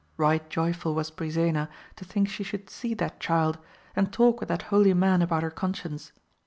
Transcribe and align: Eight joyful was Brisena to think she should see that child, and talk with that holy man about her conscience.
Eight 0.19 0.49
joyful 0.49 0.95
was 0.95 1.11
Brisena 1.11 1.69
to 1.95 2.03
think 2.03 2.27
she 2.27 2.43
should 2.43 2.71
see 2.71 2.95
that 2.95 3.19
child, 3.19 3.59
and 3.95 4.11
talk 4.11 4.39
with 4.39 4.49
that 4.49 4.63
holy 4.73 4.95
man 4.95 5.21
about 5.21 5.43
her 5.43 5.51
conscience. 5.51 6.11